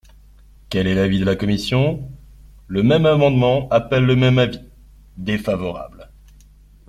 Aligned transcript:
Quel 0.71 0.87
est 0.87 0.95
l’avis 0.95 1.19
de 1.19 1.25
la 1.25 1.35
commission? 1.35 2.09
Le 2.65 2.81
même 2.81 3.05
amendement 3.05 3.69
appelle 3.69 4.03
le 4.05 4.15
même 4.15 4.39
avis: 4.39 4.57
défavorable. 5.17 6.09